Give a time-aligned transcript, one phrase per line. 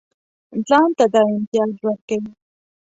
[0.67, 2.31] ځان ته دا امتیاز ورکوي.